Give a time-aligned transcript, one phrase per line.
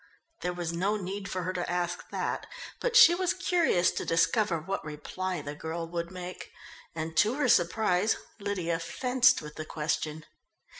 [0.41, 2.47] There was no need for her to ask that,
[2.79, 6.51] but she was curious to discover what reply the girl would make,
[6.95, 10.25] and to her surprise Lydia fenced with the question.